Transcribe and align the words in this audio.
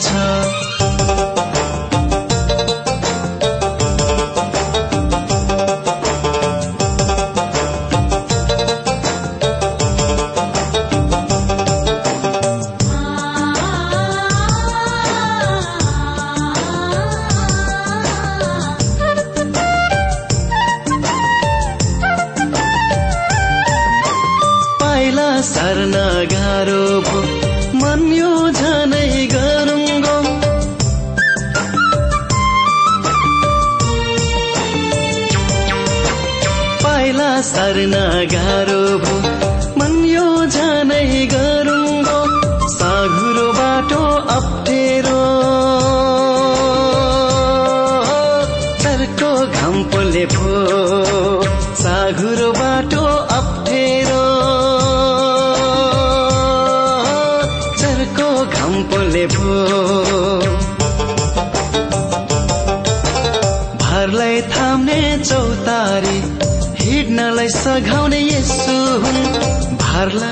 छ 0.00 0.37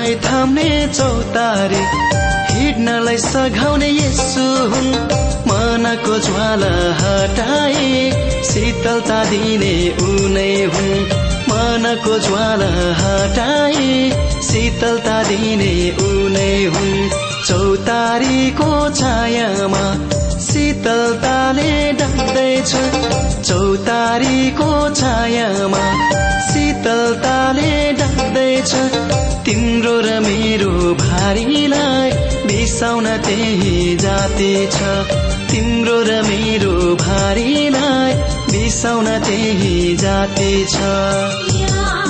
भारलाई 0.07 0.15
थाम्ने 0.23 0.69
चौतारी 0.95 1.81
हिँड्नलाई 2.55 3.17
सघाउने 3.19 3.89
यसु 3.91 4.45
हुन्। 4.71 4.87
मनको 5.47 6.15
ज्वाला 6.25 6.71
हटाए 6.99 7.91
शीतलता 8.47 9.19
दिने 9.27 9.75
उनै 9.99 10.53
हुन्। 10.71 11.03
मनको 11.49 12.19
ज्वाला 12.23 12.71
हटाए 13.01 13.91
शीतलता 14.47 15.17
दिने 15.27 15.75
उनै 16.07 16.55
हुन्। 16.71 17.11
चौतारीको 17.47 18.71
छायामा 18.95 19.85
शीतलताले 20.47 21.71
ढाक्दैछ 21.99 22.71
चौतारीको 23.47 24.71
छायामा 24.95 25.85
शीतलताले 26.47 27.71
ढाक्दैछ 27.99 28.71
तिम्रो 29.47 29.91
र 30.01 30.19
मेरो 30.19 30.71
भारीलाई 30.93 32.09
बिसाउन 32.47 33.05
त्यही 33.17 33.95
जाति 33.95 34.51
छ। 34.71 34.79
तिम्रो 35.51 35.97
र 36.03 36.21
मेरो 36.21 36.73
भारीलाई 36.95 38.13
बिसाउन 38.51 39.07
त्यही 39.19 39.95
जाति 39.95 40.51
छ। 40.69 42.06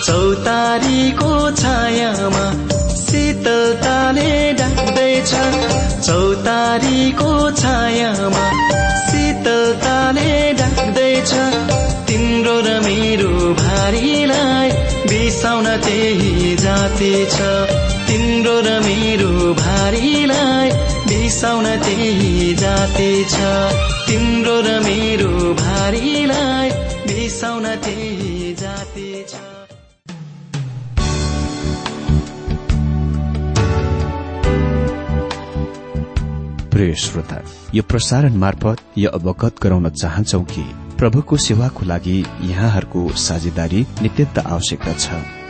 चौतारीको 0.06 1.30
छायामा 1.60 2.44
शीतलताले 3.06 4.30
ढाक्दैछ। 4.58 5.32
चौतारीको 6.06 7.30
छायामा 7.60 8.44
शीतलताले 9.06 10.30
ढाक्दैछ। 10.60 11.32
तिम्रो 12.08 12.56
र 12.66 12.78
मेरो 12.86 13.32
भारीलाई 13.62 14.70
बिसाउन 15.10 15.66
त्यही 15.86 16.54
जाति 16.64 17.14
छ। 17.34 17.85
तिम्रो 18.16 18.60
र 18.60 18.68
मेरो 18.80 19.54
भारीलाई 19.54 20.70
बिसाउन 21.04 21.66
त्यही 21.76 22.54
जाति 22.54 23.24
छ। 23.24 23.36
तिम्रो 24.08 24.56
र 24.60 24.80
मेरो 24.80 25.32
भारीलाई 25.54 26.70
बिसाउन 27.06 27.66
त्यही 27.76 28.54
जाति 28.54 29.24
छ। 29.28 29.34
प्रिय 36.72 36.94
श्रोता 36.94 37.42
यो 37.74 37.82
प्रसारण 37.82 38.34
मार्फत 38.36 38.76
यो 38.98 39.10
अवगत 39.10 39.62
गराउन 39.62 39.88
चाहन्छौ 39.92 40.42
कि 40.42 40.64
प्रभुको 40.98 41.36
सेवाको 41.36 41.86
लागि 41.86 42.24
यहाँहरूको 42.42 43.08
साझेदारी 43.12 43.86
नित्यन्त 44.02 44.38
आवश्यकता 44.38 44.92
छ। 44.92 45.45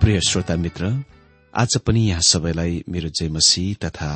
प्रिय 0.00 0.20
श्रोता 0.20 0.54
मित्र 0.56 0.86
आज 1.54 1.76
पनि 1.86 2.00
यहाँ 2.00 2.20
सबैलाई 2.22 2.82
मेरो 2.88 3.08
जयमसी 3.18 3.62
तथा 3.84 4.08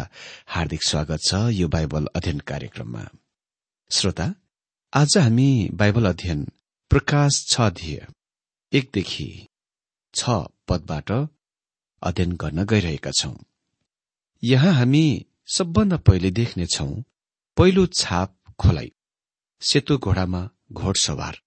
हार्दिक 0.49 0.83
स्वागत 0.83 1.21
छ 1.25 1.41
यो 1.53 1.67
बाइबल 1.69 2.07
अध्ययन 2.17 2.39
कार्यक्रममा। 2.41 3.03
श्रोता 3.91 4.27
आज 4.93 5.17
हामी 5.19 5.69
बाइबल 5.75 6.09
अध्ययन 6.09 6.47
प्रकाश 6.91 7.45
छ 7.51 7.61
अध्यय 7.61 8.07
एकदेखि 8.73 9.29
छ 10.15 10.39
पदबाट 10.69 11.13
अध्ययन 11.13 12.33
गर्न 12.41 12.65
गइरहेका 12.65 13.11
छौं। 13.21 13.35
यहाँ 14.43 14.73
हामी 14.75 15.07
सबभन्दा 15.57 15.97
पहिले 16.09 16.31
देख्नेछौ 16.41 16.91
पहिलो 17.57 17.87
छाप 17.95 18.37
खोलाइ 18.59 18.91
सेतो 19.63 19.99
घोडामा 19.99 20.49
घोडसवार। 20.73 21.41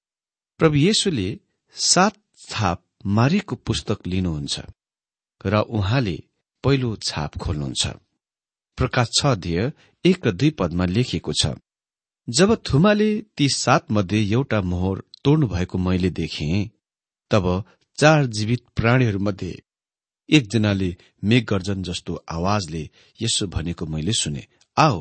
प्रभु 0.60 0.76
येशुले 0.78 1.30
सात 1.76 2.22
छाप 2.50 2.84
मारीको 3.08 3.56
पुस्तक 3.58 4.08
लिनुहुन्छ 4.08 4.60
र 5.46 5.60
उहाँले 5.70 6.18
पहिलो 6.64 6.96
छाप 7.02 7.38
खोल्नुहुन्छ। 7.38 7.88
प्रकाश 8.78 9.08
छ 9.18 9.26
अध्यय 9.26 9.72
एक 10.06 10.28
र 10.28 10.32
दुई 10.32 10.50
पदमा 10.60 10.86
लेखिएको 10.86 11.34
छ 11.34 11.56
जब 12.28 12.56
थुमाले 12.64 13.10
ती 13.38 13.48
सात 13.50 13.92
मध्ये 13.92 14.20
एउटा 14.32 14.60
मोहर 14.62 15.02
तोड्नु 15.24 15.48
भएको 15.48 15.78
मैले 15.78 16.10
देखे 16.10 16.48
तब 17.32 17.46
चार 17.98 18.26
जीवित 18.26 18.64
प्राणीहरूमध्ये 18.76 19.54
एकजनाले 20.30 20.90
मेघगर्जन 21.24 21.84
जस्तो 21.84 22.16
आवाजले 22.30 22.84
यसो 23.20 23.48
भनेको 23.48 23.86
मैले 23.86 24.14
सुने। 24.14 24.44
आओ 24.78 25.00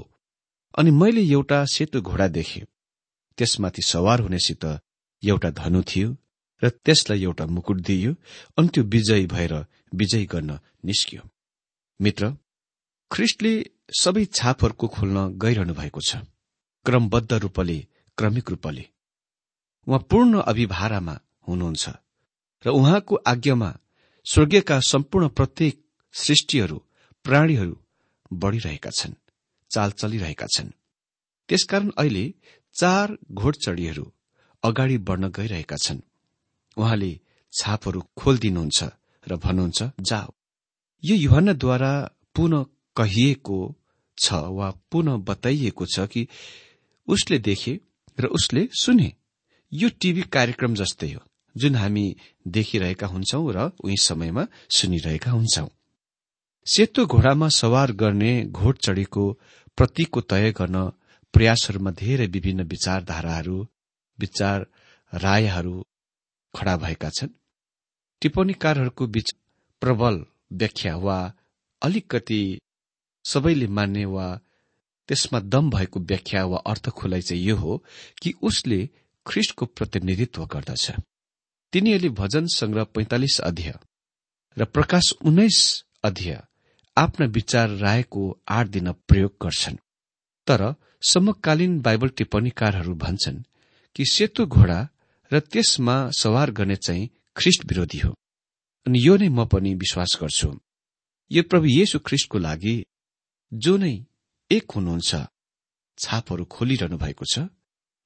अनि 0.78 0.90
मैले 0.90 1.22
एउटा 1.32 1.64
सेतो 1.64 2.00
घोडा 2.00 2.28
देखे। 2.28 2.62
त्यसमाथि 3.38 3.82
सवार 3.82 4.20
हुनेसित 4.20 4.64
एउटा 5.22 5.50
धनु 5.50 5.82
थियो 5.82 6.16
र 6.62 6.68
त्यसलाई 6.84 7.22
एउटा 7.22 7.46
मुकुट 7.46 7.78
दिइयो 7.80 8.12
अनि 8.58 8.68
त्यो 8.68 8.82
विजयी 8.84 9.26
भएर 9.26 9.54
विजय 9.94 10.24
गर्न 10.24 10.58
निस्कियो। 10.84 11.22
मित्र 12.00 12.32
ख्रिस्टले 13.10 13.52
सबै 14.00 14.24
छापहरूको 14.32 14.86
खोल्न 14.88 15.18
गइरहनु 15.38 15.74
भएको 15.74 16.00
छ। 16.00 16.16
क्रमबद्ध 16.86 17.32
रूपले 17.44 17.78
क्रमिक 18.18 18.50
रूपले। 18.50 18.84
उहाँ 19.86 20.00
पूर्ण 20.10 20.40
अभिभारामा 20.42 21.14
हुनुहुन्छ 21.48 21.84
र 22.64 22.68
उहाँको 22.70 23.14
आज्ञामा 23.26 23.70
स्वर्गीयका 24.26 24.76
सम्पूर्ण 24.82 25.28
प्रत्येक 25.28 25.74
सृष्टिहरू 26.14 26.78
प्राणीहरू 27.24 27.74
बढ़िरहेका 28.32 28.90
छन् 28.90 29.14
चाल 29.70 29.90
चलिरहेका 29.90 30.46
छन्। 30.46 30.70
त्यसकारण 31.48 31.90
अहिले 31.98 32.24
चार 32.76 33.16
घोडचडीहरू 33.32 34.04
अगाडि 34.62 34.96
बढ्न 34.98 35.28
गइरहेका 35.30 35.76
छन्। 35.76 36.00
उहाँले 36.76 37.12
छापहरू 37.52 38.00
खोलिदिनुहुन्छ 38.16 38.84
र 39.26 39.36
भन्नुहुन्छ 39.36 39.82
जाओ। 40.00 40.32
यो 41.02 41.14
युहन्नाद्वारा 41.16 41.92
पुनः 42.34 42.64
कहिएको 42.96 43.58
छ 44.18 44.32
वा 44.32 44.70
पुनः 44.90 45.16
बताइएको 45.28 45.86
छ 45.86 46.06
कि 46.06 46.26
उसले 47.08 47.38
देखे 47.38 47.80
र 48.20 48.26
उसले 48.26 48.68
सुने? 48.72 49.12
यो 49.72 49.88
टीभी 50.00 50.22
कार्यक्रम 50.32 50.74
जस्तै 50.74 51.12
हो 51.12 51.20
जुन 51.56 51.74
हामी 51.74 52.16
देखिरहेका 52.48 53.06
हुन्छौं 53.06 53.44
र 53.52 53.70
उही 53.84 53.96
समयमा 53.96 54.46
सुनिरहेका 54.70 55.30
हुन्छौं। 55.30 55.68
सेतो 56.66 57.06
घोडामा 57.06 57.48
सवार 57.48 57.92
गर्ने 57.92 58.32
घोड 58.50 58.78
चढीको 58.78 59.24
प्रतीकको 59.78 60.20
तय 60.20 60.52
गर्न 60.52 60.90
प्रयासहरूमा 61.34 61.90
धेरै 61.90 62.26
विभिन्न 62.26 62.62
विचारधाराहरू 62.62 63.58
विचार 64.18 64.66
रायहरू 65.12 65.76
खड़ा 66.56 66.76
भएका 66.76 67.10
छन्। 67.10 67.28
टिप्पणीकारहरूको 68.22 69.06
बीच 69.06 69.30
प्रबल 69.82 70.24
व्याख्या 70.52 70.96
वा 70.96 71.18
अलिकति 71.82 72.42
सबैले 73.24 73.66
मान्ने 73.68 74.04
वा 74.04 74.26
त्यसमा 75.08 75.40
दम 75.52 75.70
भएको 75.70 76.00
व्याख्या 76.00 76.44
वा 76.44 76.58
अर्थ 76.66 76.88
खुलाइ 76.90 77.22
चाहिँ 77.22 77.42
यो 77.44 77.56
हो 77.56 77.76
कि 78.22 78.32
उसले 78.42 78.78
ख्रिस्टको 79.26 79.66
प्रतिनिधित्व 79.66 80.44
गर्दछ। 80.46 80.90
तिनीहरूले 81.72 82.08
भजन 82.14 82.46
संग्रह 82.54 82.84
पैंतालिस 82.94 83.40
अध्यय 83.40 83.74
र 84.56 84.64
प्रकाश 84.64 85.12
उन्नाइस 85.24 85.58
अध्यय 86.04 86.40
आफ्ना 86.96 87.26
विचार 87.26 87.68
रायको 87.78 88.22
आठ 88.48 88.66
दिन 88.66 88.92
प्रयोग 89.08 89.32
गर्छन्। 89.42 89.76
तर 90.46 90.74
समकालीन 91.02 91.80
बाइबल 91.80 92.08
टिप्पणीकारहरू 92.08 92.94
भन्छन् 92.94 93.42
कि 93.96 94.04
सेतो 94.06 94.46
घोडा 94.46 94.78
र 95.32 95.40
त्यसमा 95.40 95.96
सवार 96.10 96.50
गर्ने 96.50 96.76
चाहिँ 96.76 97.08
ख्रिस्ट 97.36 97.64
विरोधी 97.64 97.98
हो। 97.98 98.12
अनि 98.86 98.98
यो 99.06 99.16
नै 99.16 99.28
म 99.28 99.44
पनि 99.44 99.74
विश्वास 99.74 100.18
गर्छु। 100.20 100.50
यो 101.30 101.42
प्रभु 101.42 101.66
येशु 101.66 101.98
ख्रिस्टको 101.98 102.38
लागि 102.38 102.76
जो 103.52 103.76
नै 103.76 103.94
एक 104.50 104.66
हुनुहुन्छ 104.70 105.10
छापहरू 105.98 106.44
खोलिरहनु 106.44 106.96
भएको 106.98 107.24
छ 107.32 107.48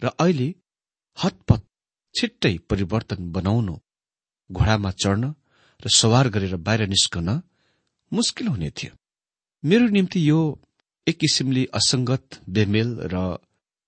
र 0.03 0.07
अहिले 0.17 0.49
हतपत 1.19 1.61
छिट्टै 2.15 2.55
परिवर्तन 2.71 3.31
बनाउनु 3.33 3.75
घोडामा 4.51 4.91
चढ्न 4.91 5.25
र 5.81 5.89
सवार 5.89 6.29
गरेर 6.29 6.57
बाहिर 6.57 6.87
निस्कन 6.89 7.29
मुस्किल 8.13 8.47
हुने 8.49 8.71
थियो। 8.71 8.93
मेरो 9.65 9.87
निम्ति 9.89 10.21
यो 10.31 10.41
एक 11.07 11.17
किसिमले 11.19 11.65
असंगत 11.75 12.41
बेमेल 12.49 12.89
र 13.13 13.17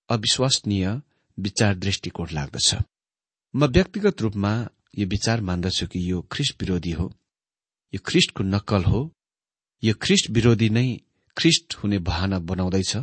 अविश्वसनीय 0.09 0.85
विचार 1.37 1.75
दृष्टिकोण 1.75 2.27
लाग्दछ। 2.31 2.69
म 3.55 3.65
व्यक्तिगत 3.65 4.21
रूपमा 4.21 4.51
यो 4.97 5.05
विचार 5.07 5.41
मान्दछु 5.41 5.87
कि 5.87 5.99
यो 6.11 6.21
ख्रिस्ट 6.31 6.61
विरोधी 6.61 6.91
हो 6.91 7.05
यो 7.93 7.99
ख्रिस्टको 8.05 8.43
नक्कल 8.43 8.83
हो 8.83 9.01
यो 9.83 9.93
ख्रिस्ट 10.01 10.29
विरोधी 10.29 10.69
नै 10.69 10.87
ख्रिस्ट 11.37 11.75
हुने 11.75 11.99
बहाना 11.99 12.39
बनाउँदैछ 12.39 12.95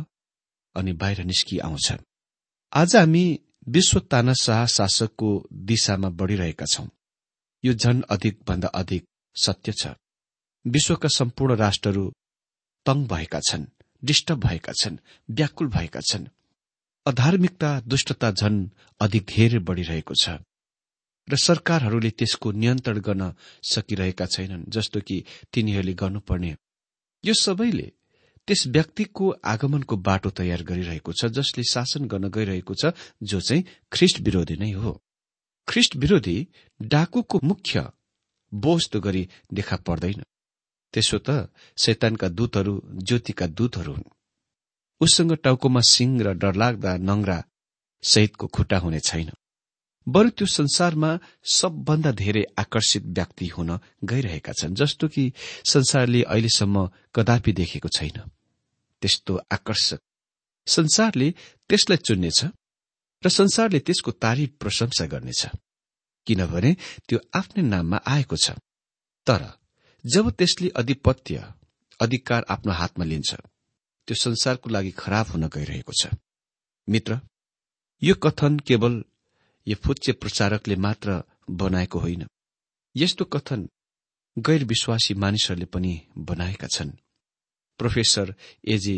अनि 0.75 0.93
बाहिर 0.93 1.23
निस्कि 1.23 1.59
आउँछ 1.59 1.91
आज 2.73 2.95
हामी 2.95 3.23
विश्व 3.67 3.99
तानाशाह 3.99 4.65
शासकको 4.65 5.29
दिशामा 5.53 6.09
बढ़िरहेका 6.09 6.65
छौं। 6.65 6.87
यो 7.63 7.73
झन 7.73 8.01
अधिक 8.09 8.39
भन्दा 8.47 8.67
अधिक 8.67 9.05
सत्य 9.35 9.71
छ। 9.71 9.87
विश्वका 10.65 11.09
सम्पूर्ण 11.09 11.55
राष्ट्रहरू 11.55 12.05
तंग 12.85 13.07
भएका 13.07 13.39
छन् 13.39 13.65
डिस्टर्ब 14.03 14.39
भएका 14.39 14.73
छन् 14.73 14.97
व्याकुल 15.29 15.67
भएका 15.67 16.01
छन्। 16.01 16.27
अधार्मिकता 17.05 17.69
दुष्टता 17.87 18.31
झन 18.31 18.69
अधिक 18.99 19.23
धेरै 19.25 19.59
बढ़िरहेको 19.59 20.13
छ 20.13 20.29
र 21.27 21.35
सरकारहरूले 21.37 22.09
त्यसको 22.09 22.51
नियन्त्रण 22.51 22.99
गर्न 22.99 23.33
सकिरहेका 23.63 24.25
छैनन् 24.25 24.69
जस्तो 24.69 24.99
कि 24.99 25.17
तिनीहरूले 25.53 25.93
गर्नुपर्ने। 25.93 26.51
यो 27.23 27.33
सबैले 27.33 27.87
त्यस 28.47 28.67
व्यक्तिको 28.67 29.29
आगमनको 29.45 29.95
बाटो 29.97 30.29
तयार 30.29 30.63
गरिरहेको 30.63 31.11
छ 31.13 31.25
जसले 31.25 31.63
शासन 31.63 32.05
गर्न 32.05 32.29
गइरहेको 32.29 32.73
छ 32.73 32.93
जो 33.23 33.39
चाहिँ 33.39 33.65
ख्रिस्ट 33.91 34.19
विरोधी 34.19 34.55
नै 34.55 34.71
हो। 34.71 34.93
ख्रिस्ट 35.67 35.95
विरोधी 35.95 36.37
डाकुको 36.81 37.39
मुख्य 37.43 37.89
बोझ 38.51 38.81
गरी 38.97 39.27
देखा 39.53 39.75
पर्दैन। 39.77 40.21
त्यसो 40.93 41.17
त 41.17 41.49
शैतानका 41.77 42.27
दूतहरू 42.29 42.73
ज्योतिका 42.93 43.47
दूतहरू 43.47 43.93
हुन्। 43.93 44.09
उससँग 45.01 45.31
टाउकोमा 45.43 45.81
सिंह 45.89 46.21
र 46.23 46.33
डरलाग्दा 46.41 46.91
नङ्ग्रा 47.09 47.37
सहितको 48.03 48.47
खुट्टा 48.47 48.77
हुने 48.77 48.99
छैन। 48.99 49.29
बरु 50.07 50.29
त्यो 50.29 50.47
संसारमा 50.47 51.11
सबभन्दा 51.53 52.11
धेरै 52.21 52.43
आकर्षित 52.57 53.03
व्यक्ति 53.17 53.47
हुन 53.47 53.69
गइरहेका 54.03 54.53
छन् 54.59 54.75
जस्तो 54.75 55.07
कि 55.07 55.23
संसारले 55.73 56.21
अहिलेसम्म 56.23 56.89
कदापि 57.15 57.51
देखेको 57.53 57.89
छैन। 57.89 58.17
त्यस्तो 59.01 59.33
आकर्षक 59.51 60.01
संसारले 60.67 61.29
त्यसलाई 61.69 61.97
चुन्नेछ 61.97 62.39
र 63.23 63.29
संसारले 63.29 63.79
त्यसको 63.79 64.11
तारिफ 64.23 64.49
प्रशंसा 64.59 65.05
गर्नेछ 65.05 65.41
किनभने 66.27 66.71
त्यो 67.07 67.17
आफ्नै 67.35 67.63
नाममा 67.63 67.97
आएको 68.05 68.35
छ। 68.35 68.57
तर 69.27 69.41
जब 70.05 70.29
त्यसले 70.31 70.69
अधिपत्य 70.75 71.43
अधिकार 71.99 72.45
आफ्नो 72.49 72.73
हातमा 72.73 73.05
लिन्छ 73.05 73.29
त्यो 74.11 74.15
संसारको 74.15 74.69
लागि 74.69 74.91
खराब 74.91 75.27
हुन 75.27 75.47
गइरहेको 75.47 75.93
छ। 75.95 76.07
मित्र 76.87 77.19
यो 78.01 78.15
कथन 78.15 78.59
केवल 78.59 78.93
यो 79.67 79.75
फुच्चे 79.75 80.11
प्रचारकले 80.11 80.75
मात्र 80.75 81.23
बनाएको 81.49 81.99
होइन। 81.99 82.25
यस्तो 82.95 83.25
कथन 83.25 83.61
गैर 84.37 84.63
विश्वासी 84.63 85.13
मानिसहरूले 85.13 85.65
पनि 85.65 85.93
बनाएका 86.17 86.67
छन्। 86.67 86.91
प्रोफेसर 87.79 88.35
एजे 88.67 88.97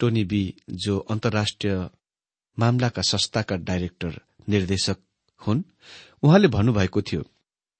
टोनी 0.00 0.24
बी 0.24 0.42
जो 0.78 0.98
अन्तर्राष्ट्रिय 1.10 1.74
मामलाका 2.58 3.02
संस्थाका 3.02 3.56
डाइरेक्टर 3.66 4.20
निर्देशक 4.48 4.98
हुन् 5.42 5.66
उहाँले 6.22 6.48
भन्नुभएको 6.48 7.02
थियो 7.02 7.26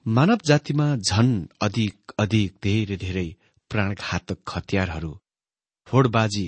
मानव 0.06 0.38
जातिमा 0.44 0.96
झन 0.96 1.48
अधिक 1.62 2.12
अधिक 2.18 2.58
धेरै 2.62 2.96
धेरै 2.96 3.28
प्राणघातक 3.70 4.38
हतियारहरू 4.56 5.18
होडबाजी 5.92 6.46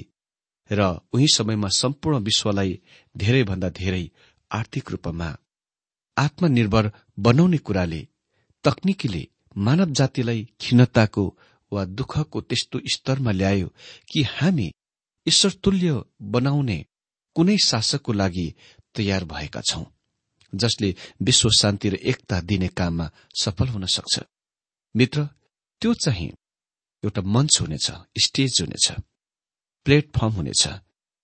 र 0.70 0.80
उही 1.12 1.26
समयमा 1.34 1.68
सम्पूर्ण 1.68 2.18
विश्वलाई 2.18 2.80
धेरैभन्दा 3.16 3.68
धेरै 3.80 4.04
आर्थिक 4.50 4.90
रूपमा 4.90 5.28
आत्मनिर्भर 6.16 6.90
बनाउने 7.18 7.58
कुराले 7.58 8.00
तकनिकीले 8.64 9.22
मानव 9.56 9.90
जातिलाई 9.98 10.48
खिन्नताको 10.60 11.24
वा 11.72 11.84
दुःखको 11.98 12.40
त्यस्तो 12.40 12.78
स्तरमा 12.94 13.30
ल्यायो 13.30 13.68
कि 14.10 14.22
हामी 14.28 14.68
ईश्वरतुल्य 15.26 16.02
बनाउने 16.34 16.78
कुनै 17.36 17.56
शासकको 17.64 18.12
लागि 18.12 18.46
तयार 18.94 19.24
भएका 19.24 19.60
छौं 19.70 19.84
जसले 20.52 20.94
विश्व 21.22 21.48
शान्ति 21.60 21.88
र 21.88 21.94
एकता 21.94 22.40
दिने 22.40 22.68
काममा 22.68 23.10
सफल 23.40 23.68
हुन 23.68 23.86
सक्छ। 23.86 24.20
मित्र 24.94 25.28
त्यो 25.82 25.94
चाहिँ 25.94 26.30
एउटा 27.04 27.22
मञ्च 27.34 27.60
हुनेछ 27.60 27.90
स्टेज 28.24 28.60
हुनेछ। 28.60 28.92
प्लेटफर्म 29.84 30.32
हुनेछ 30.32 30.68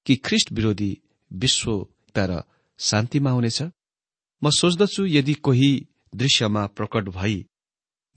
कि 0.06 0.16
ख्रिस्ट 0.16 0.52
विरोधी 0.52 0.98
विश्वता 1.32 2.24
र 2.26 2.42
शान्तिमा 2.78 3.30
हुनेछ? 3.30 3.62
म 4.42 4.50
सोच्दछु 4.50 5.06
यदि 5.06 5.34
कोही 5.34 5.86
दृश्यमा 6.14 6.66
प्रकट 6.66 7.08
भई 7.08 7.46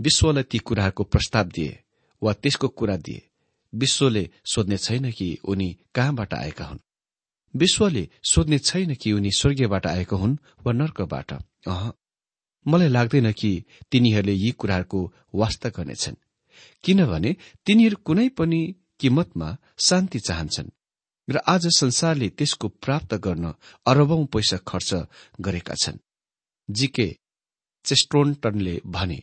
विश्वलाई 0.02 0.44
ती 0.44 0.58
कुराहरूको 0.58 1.04
प्रस्ताव 1.04 1.48
दिए 1.48 1.80
वा 2.24 2.34
त्यसको 2.34 2.68
कुरा 2.68 2.98
दिए 2.98 3.28
विश्वले 3.76 4.30
सोध्ने 4.46 4.78
छैन 4.78 5.12
कि 5.12 5.38
उनी 5.46 5.78
कहाँबाट 5.96 6.34
आएका 6.34 6.66
हुन्? 6.66 6.80
विश्वले 7.56 8.10
सोध्ने 8.24 8.60
छैन 8.60 8.96
कि 8.96 9.12
उनी 9.12 9.32
स्वर्गीयबाट 9.32 9.88
आएका 9.88 10.18
हुन् 10.18 10.38
वा 10.66 10.74
नर्कबाट? 10.74 11.34
अह 11.68 11.94
मलाई 12.68 12.88
लाग्दैन 12.88 13.32
कि 13.32 13.64
तिनीहरूले 13.92 14.34
यी 14.34 14.52
कुराहरूको 14.52 15.14
वास्ता 15.36 15.70
गर्नेछन्। 15.70 16.16
किनभने 16.84 17.36
तिनीहरू 17.66 17.98
कुनै 18.06 18.30
पनि 18.30 18.76
किमतमा 19.01 19.58
शान्ति 19.79 20.20
चाहन्छन् 20.20 20.70
र 21.27 21.41
आज 21.48 21.67
संसारले 21.67 22.29
त्यसको 22.29 22.67
प्राप्त 22.67 23.13
गर्न 23.15 23.53
अरबौं 23.86 24.25
पैसा 24.25 24.58
खर्च 24.67 24.93
गरेका 25.41 25.75
छन्। 25.75 25.98
जीके 26.70 27.08
चेस्टोन्टनले 27.86 28.81
भने 28.86 29.20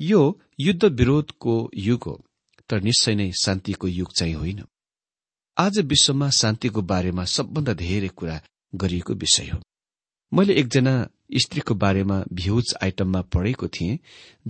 यो 0.00 0.20
युद्ध 0.60 0.84
विरोधको 0.84 1.54
युग 1.78 2.04
हो 2.06 2.14
तर 2.68 2.80
निश्चय 2.80 3.14
नै 3.14 3.30
शान्तिको 3.32 3.88
युग 3.88 4.12
चाहिँ 4.12 4.34
होइन। 4.34 4.62
आज 5.56 5.78
विश्वमा 5.84 6.30
शान्तिको 6.30 6.82
बारेमा 6.82 7.24
सबभन्दा 7.24 7.72
धेरै 7.74 8.08
कुरा 8.08 8.40
गरिएको 8.74 9.14
विषय 9.14 9.48
हो। 9.48 9.60
मैले 10.34 10.54
एकजना 10.60 10.94
स्त्रीको 11.42 11.74
बारेमा 11.74 12.18
भ्युज 12.32 12.74
आइटममा 12.82 13.20
पढेको 13.34 13.68
थिएँ 13.68 13.98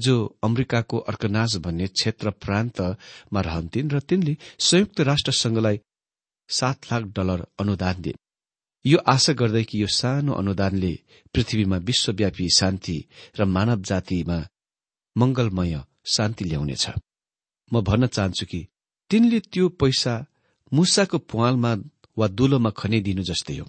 जो 0.05 0.15
अमेरिकाको 0.45 0.99
अर्कनाज 1.11 1.57
भन्ने 1.65 1.87
क्षेत्र 1.87 2.31
प्रान्तमा 2.45 3.41
रहन्थिन् 3.41 3.93
र 3.93 4.01
तिनले 4.01 4.37
संयुक्त 4.69 5.01
राष्ट्रसंघलाई 5.11 5.81
सात 6.49 6.93
लाख 6.93 7.03
डलर 7.17 7.47
अनुदान 7.61 8.03
दिए 8.03 8.15
यो 8.85 8.99
आशा 9.15 9.33
गर्दै 9.33 9.65
कि 9.65 9.83
यो 9.83 9.87
सानो 9.87 10.33
अनुदानले 10.33 10.93
पृथ्वीमा 11.35 11.77
विश्वव्यापी 11.89 12.49
शान्ति 12.59 12.99
र 13.39 13.45
मानव 13.45 13.83
जातिमा 13.91 14.39
मंगलमय 15.17 15.75
शान्ति 16.07 16.45
ल्याउनेछ। 16.45 16.87
म 17.73 17.81
भन्न 17.81 18.07
चाहन्छु 18.07 18.47
कि 18.47 18.67
तिनले 19.11 19.41
त्यो 19.53 19.69
पैसा 19.81 20.15
मुसाको 20.73 21.19
पुवालमा 21.19 21.73
वा 22.19 22.27
दुलोमा 22.29 22.71
खनिदिनु 22.71 23.23
जस्तै 23.23 23.57
हो। 23.59 23.67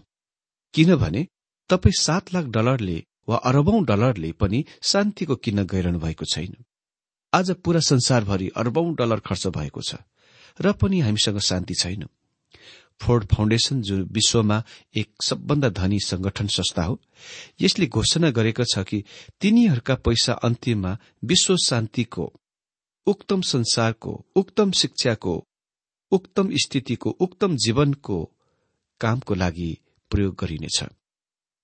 किनभने 0.73 1.27
तपाईँ 1.69 1.99
सात 1.99 2.33
लाख 2.33 2.45
डलरले 2.55 3.03
वा 3.29 3.37
अरबौं 3.49 3.83
डलरले 3.85 4.31
पनि 4.39 4.63
शान्तिको 4.83 5.35
किन्न 5.35 5.63
गइरहनु 5.65 5.99
भएको 5.99 6.25
छैन। 6.25 6.55
आज 7.33 7.51
पूरा 7.63 7.79
संसारभरि 7.79 8.47
अरबौं 8.57 8.93
डलर 8.95 9.19
खर्च 9.19 9.47
भएको 9.47 9.81
छ 9.81 9.95
र 10.59 10.71
पनि 10.81 10.99
हामीसँग 10.99 11.39
शान्ति 11.39 11.73
छैन। 11.73 12.05
फोर्ड 13.01 13.25
फाउन्डेशन 13.25 13.81
जो 13.81 13.95
विश्वमा 14.13 14.61
एक 14.95 15.09
सबभन्दा 15.23 15.69
धनी 15.69 15.99
संगठन 15.99 16.47
संस्था 16.47 16.83
हो 16.83 16.99
यसले 17.61 17.87
घोषणा 17.87 18.29
गरेको 18.29 18.63
छ 18.63 18.83
कि 18.83 19.03
तिनीहरूका 19.41 19.95
पैसा 20.05 20.33
अन्तिममा 20.47 20.97
विश्व 21.23 21.55
शान्तिको 21.65 22.25
उक्तम 23.07 23.41
संसारको 23.41 24.13
उक्तम 24.35 24.71
शिक्षाको 24.71 25.35
उक्तम 26.11 26.49
स्थितिको 26.55 27.09
उक्तम 27.19 27.55
जीवनको 27.55 28.17
कामको 29.01 29.33
लागि 29.35 29.71
प्रयोग 30.11 30.35
गरिनेछ। 30.39 30.83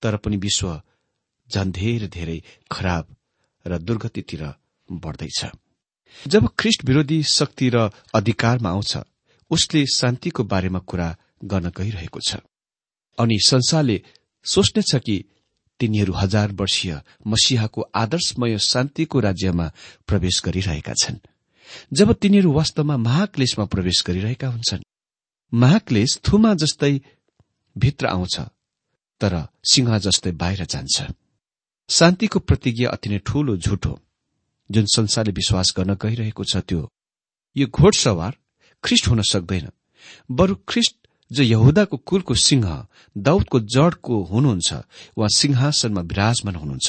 तर 0.01 0.17
पनि 0.17 0.37
विश्व 0.37 0.81
झन् 1.49 1.71
धेरै 1.71 2.07
धेरै 2.07 2.41
खराब 2.71 3.15
र 3.65 3.77
दुर्गतितिर 3.77 4.43
बढ्दैछ। 4.89 5.39
जब 6.27 6.47
ख्रिस्ट 6.59 6.85
विरोधी 6.85 7.23
शक्ति 7.23 7.69
र 7.69 7.89
अधिकारमा 8.13 8.69
आउँछ 8.69 8.97
उसले 9.51 9.85
शान्तिको 9.85 10.43
बारेमा 10.43 10.79
कुरा 10.79 11.15
गर्न 11.43 11.71
गइरहेको 11.77 12.19
छ। 12.19 12.35
अनि 13.17 13.37
संसारले 13.39 14.01
सोच्नेछ 14.45 14.95
कि 14.95 15.23
तिनीहरू 15.79 16.13
हजार 16.13 16.51
वर्षीय 16.51 17.01
मसिहाको 17.27 17.81
आदर्शमय 17.95 18.57
शान्तिको 18.57 19.19
राज्यमा 19.19 19.71
प्रवेश 20.07 20.41
गरिरहेका 20.45 20.93
छन्। 20.93 21.17
जब 21.93 22.13
तिनीहरू 22.13 22.51
वास्तवमा 22.51 22.97
महाक्लेशमा 22.97 23.65
प्रवेश 23.65 24.03
गरिरहेका 24.07 24.47
हुन्छन् 24.47 24.83
महाक्लेश 25.53 26.19
थुमा 26.27 26.53
जस्तै 26.53 26.99
भित्र 27.77 28.07
आउँछ। 28.07 28.39
तर 29.21 29.33
सिंह 29.63 29.97
जस्तै 29.97 30.31
बाहिर 30.31 30.65
जान्छ। 30.65 31.11
शान्तिको 31.89 32.39
प्रतिज्ञा 32.39 32.89
अति 32.89 33.09
नै 33.09 33.17
ठूलो 33.27 33.57
झुट 33.57 33.85
हो। 33.85 33.99
जुन 34.69 34.85
संसारले 34.85 35.31
विश्वास 35.31 35.73
गर्न 35.77 35.93
गइरहेको 35.95 36.43
छ 36.43 36.57
त्यो 36.57 36.81
यो 37.55 37.67
घोडसवार 37.67 38.33
ख्रिस्ट 38.83 39.07
हुन 39.07 39.21
सक्दैन। 39.21 39.69
बरु 40.31 40.55
ख्रिस्ट 40.67 40.95
जो 41.31 41.43
यहुदाको 41.43 41.97
कुलको 41.97 42.33
सिंह 42.35 42.65
दाउदको 43.17 43.59
जडको 43.59 44.15
हुनुहुन्छ 44.23 44.69
वा 45.17 45.27
सिंहासनमा 45.35 46.01
विराजमान 46.01 46.55
हुनुहुन्छ। 46.55 46.87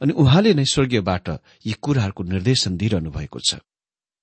अनि 0.00 0.12
उहाँले 0.12 0.54
नै 0.54 0.64
स्वर्गीयबाट 0.64 1.28
यी 1.66 1.72
कुराहरूको 1.82 2.22
निर्देशन 2.24 2.76
दिइरहनु 2.76 3.10
भएको 3.10 3.38
छ। 3.38 3.62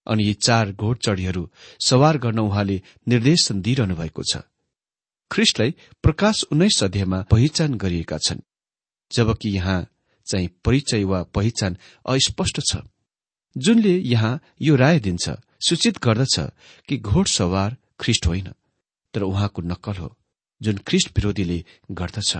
अनि 0.07 0.23
यी 0.23 0.33
चार 0.33 0.71
घोडचढीहरू 0.75 1.43
सवार 1.79 2.17
गर्न 2.17 2.39
उहाँले 2.39 2.81
निर्देशन 3.07 3.61
दिइरहनु 3.61 3.95
भएको 3.95 4.23
छ। 4.23 4.43
ख्रिस्टलाई 5.31 5.71
प्रकाश 6.03 6.43
उन्नाइस 6.51 6.83
अध्यायमा 6.83 7.21
पहिचान 7.31 7.73
गरिएका 7.75 8.17
छन् 8.17 8.45
जबकि 9.11 9.49
यहाँ 9.49 9.79
चाहिँ 10.27 10.47
परिचय 10.65 11.03
वा 11.03 11.21
पहिचान 11.35 11.77
अस्पष्ट 12.05 12.59
छ। 12.61 12.77
जुनले 13.55 13.97
यहाँ 13.97 14.39
यो 14.61 14.75
राय 14.75 14.99
दिन्छ 14.99 15.29
सूचित 15.59 15.97
गर्दछ 16.03 16.39
कि 16.89 16.97
घोडसवार 16.99 17.77
ख्रिस्ट 17.99 18.27
होइन 18.27 18.47
तर 19.13 19.21
उहाँको 19.23 19.61
नक्कल 19.61 19.95
हो 19.95 20.15
जुन 20.61 20.77
ख्रिस्ट 20.87 21.09
विरोधीले 21.15 21.63
गर्दछ। 21.91 22.37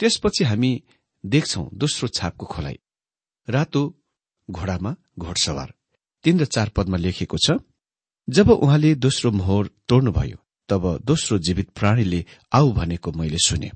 त्यसपछि 0.00 0.44
हामी 0.44 0.72
देख्छौ 1.24 1.68
दोस्रो 1.74 2.08
छापको 2.08 2.46
खोलाइ। 2.46 2.78
रातो 3.48 3.82
घोडामा 4.48 4.94
घोडसवार 5.18 5.74
तीन 6.24 6.40
र 6.40 6.44
चार 6.44 6.68
पदमा 6.68 6.96
लेखिएको 6.96 7.36
छ 7.38 7.58
जब 8.28 8.50
उहाँले 8.50 8.94
दोस्रो 8.96 9.30
मोहर 9.30 9.70
तोड्नुभयो 9.88 10.38
तब 10.70 10.86
दोस्रो 11.04 11.38
जीवित 11.38 11.68
प्राणीले 11.70 12.24
आऊ 12.52 12.72
भनेको 12.72 13.12
मैले 13.12 13.38
सुने। 13.38 13.70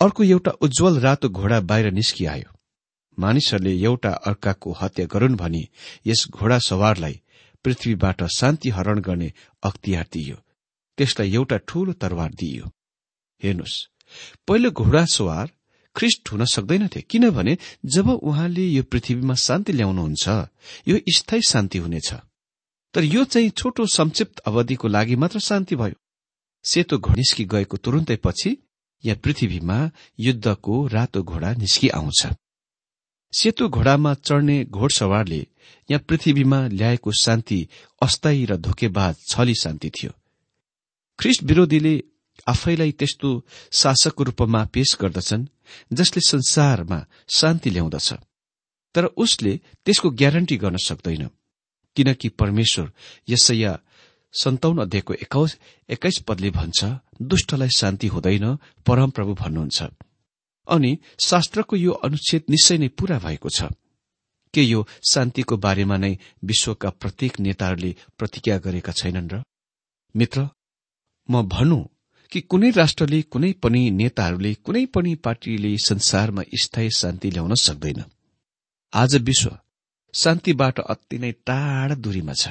अर्को 0.00 0.22
एउटा 0.24 0.50
उज्जवल 0.60 0.98
रातो 1.00 1.28
घोडा 1.28 1.60
बाहिर 1.60 1.90
निस्किआयो। 1.92 2.50
मानिसहरूले 3.18 3.74
एउटा 3.80 4.10
अर्काको 4.28 4.72
हत्या 4.80 5.06
गरून् 5.06 5.36
भनी 5.36 5.68
यस 6.06 6.26
घोडा 6.30 6.58
सवारलाई 6.58 7.20
पृथ्वीबाट 7.64 8.22
शान्ति 8.36 8.68
हरण 8.70 9.00
गर्ने 9.00 9.32
अख्तियार 9.62 10.06
दिइयो। 10.12 10.36
त्यसलाई 10.98 11.34
एउटा 11.34 11.56
ठूलो 11.68 11.92
तरवार 11.92 12.30
दिइयो। 12.34 12.70
हेर्नुहोस् 13.40 13.76
पहिलो 14.48 14.70
घोडा 14.70 15.04
सवार 15.04 15.50
ख्रिस्ट 15.96 16.32
हुन 16.32 16.44
सक्दैनथे 16.44 17.00
किनभने 17.00 17.56
जब 17.84 18.08
उहाँले 18.10 18.64
यो 18.66 18.82
पृथ्वीमा 18.82 19.34
शान्ति 19.34 19.72
ल्याउनुहुन्छ 19.72 20.28
यो 20.88 20.98
स्थायी 21.16 21.42
शान्ति 21.48 21.78
हुनेछ। 21.78 22.12
तर 22.94 23.04
यो 23.04 23.24
चाहिँ 23.24 23.50
छोटो 23.50 23.86
संक्षिप्त 23.86 24.38
अवधिको 24.38 24.88
लागि 24.88 25.16
मात्र 25.16 25.38
शान्ति 25.40 25.76
भयो। 25.76 25.96
सेतो 26.66 26.98
घनिस्की 26.98 27.44
गएको 27.44 27.76
तुरन्तै 27.76 28.16
पछि 28.16 28.50
यहाँ 29.04 29.20
पृथ्वीमा 29.24 29.78
युद्धको 30.20 30.86
रातो 30.86 31.22
घोडा 31.22 31.52
निस्कि 31.54 31.88
आउँछ। 31.88 32.26
सेतो 33.32 33.68
घोडामा 33.68 34.14
चढ्ने 34.14 34.64
घोडसवारले 34.64 35.46
यहाँ 35.88 36.04
पृथ्वीमा 36.08 36.60
ल्याएको 36.68 37.12
शान्ति 37.12 37.60
अस्थायी 38.02 38.44
र 38.44 38.56
धोकेबाज 38.56 39.14
छली 39.28 39.54
शान्ति 39.54 39.90
थियो। 39.90 40.10
ख्रिस्ट 41.18 41.42
विरोधीले 41.42 41.94
आफैलाई 42.48 42.92
त्यस्तो 42.92 43.30
शासकको 43.72 44.22
रूपमा 44.24 44.64
पेश 44.64 44.96
गर्दछन् 45.00 45.46
जसले 45.92 46.20
संसारमा 46.20 47.04
शान्ति 47.28 47.70
ल्याउँदछ। 47.70 48.12
तर 48.94 49.04
उसले 49.04 49.60
त्यसको 49.84 50.10
ग्यारेन्टी 50.10 50.56
गर्न 50.56 50.76
सक्दैन 50.76 51.28
किनकि 51.96 52.28
परमेश्वर 52.28 52.92
यसैया 53.28 53.78
सन्ताउन 54.34 54.78
अध्यायको 54.78 55.14
एक्काइस 55.88 56.18
पदले 56.28 56.50
भन्छ 56.50 56.84
दुष्टलाई 57.22 57.68
शान्ति 57.68 58.06
हुँदैन 58.06 58.46
परमप्रभु 58.86 59.34
भन्नुहुन्छ। 59.34 59.82
अनि 60.68 60.98
शास्त्रको 61.20 61.76
यो 61.76 61.92
अनुच्छेद 61.92 62.42
निश्चय 62.50 62.78
नै 62.78 62.88
पूरा 62.88 63.18
भएको 63.18 63.48
छ। 63.48 63.62
के 64.54 64.62
यो 64.62 64.86
शान्तिको 65.10 65.56
बारेमा 65.56 65.96
नै 65.96 66.18
विश्वका 66.44 66.90
प्रत्येक 66.90 67.40
नेताहरूले 67.40 67.94
प्रतिज्ञा 68.18 68.58
गरेका 68.58 68.92
छैनन् 68.92 69.30
र? 69.32 69.42
मित्र 70.14 70.48
म 71.28 71.42
भनौं 71.48 71.82
कि 72.32 72.40
कुनै 72.40 72.70
राष्ट्रले 72.70 73.22
कुनै 73.22 73.52
पनि 73.52 73.90
नेताहरूले 73.90 74.54
कुनै 74.54 74.84
पनि 74.86 75.14
पार्टीले 75.14 75.76
संसारमा 75.78 76.42
स्थायी 76.62 76.90
शान्ति 76.90 77.30
ल्याउन 77.30 77.54
सक्दैन। 77.54 78.04
आज 78.92 79.16
विश्व 79.16 79.58
शान्तिबाट 80.14 80.80
अति 80.80 81.18
नै 81.18 81.32
टाढा 81.46 81.94
दूरीमा 81.94 82.32
छ। 82.32 82.48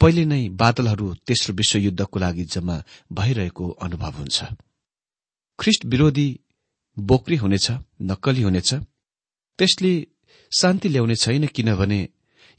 पहिले 0.00 0.24
नै 0.24 0.48
बादलहरू 0.48 1.14
तेस्रो 1.14 1.54
विश्वयुद्धको 1.54 2.18
लागि 2.18 2.44
जम्मा 2.44 2.84
भइरहेको 3.12 3.68
अनुभव 3.68 4.12
हुन्छ। 4.12 4.44
ख्रिस्ट 5.58 5.84
विरोधी 5.84 6.40
बोक्री 6.98 7.36
हुनेछ 7.36 7.70
नक्कली 8.02 8.42
हुनेछ। 8.42 8.74
त्यसले 9.58 10.06
शान्ति 10.58 10.88
ल्याउने 10.88 11.16
छैन 11.16 11.46
किनभने 11.46 12.08